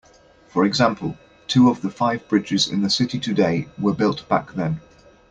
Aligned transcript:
For 0.47 0.65
example, 0.65 1.15
two 1.45 1.69
of 1.69 1.83
the 1.83 1.91
five 1.91 2.27
bridges 2.27 2.67
in 2.67 2.81
the 2.81 2.89
city 2.89 3.19
today 3.19 3.67
were 3.77 3.93
built 3.93 4.27
back 4.27 4.53
then. 4.53 4.81